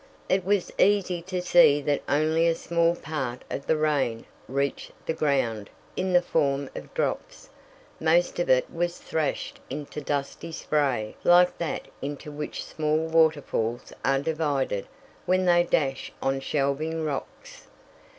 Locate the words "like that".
11.23-11.87